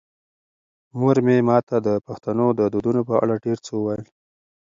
مور 0.99 1.17
مې 1.25 1.35
ماته 1.47 1.77
د 1.87 1.89
پښتنو 2.07 2.45
د 2.59 2.61
دودونو 2.73 3.01
په 3.09 3.15
اړه 3.23 3.35
ډېر 3.45 3.57
څه 3.65 3.71
وویل. 3.75 4.05